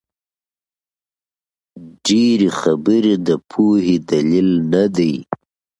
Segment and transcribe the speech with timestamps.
[2.05, 5.15] ډېري خبري د پوهي دلیل نه دئ.